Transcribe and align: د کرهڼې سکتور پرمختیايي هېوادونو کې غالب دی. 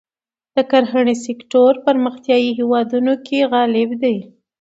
د 0.55 0.57
کرهڼې 0.71 1.15
سکتور 1.25 1.73
پرمختیايي 1.85 2.49
هېوادونو 2.59 3.13
کې 3.25 3.37
غالب 3.51 3.89
دی. 4.03 4.17